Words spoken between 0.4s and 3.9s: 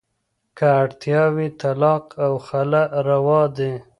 که اړتیا وي، طلاق او خلع روا دي.